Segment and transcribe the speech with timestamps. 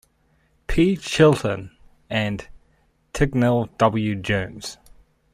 [0.65, 0.97] P.
[0.97, 1.77] Chilton,
[2.09, 2.47] and
[3.13, 4.15] Tignall W.
[4.15, 4.79] Jones.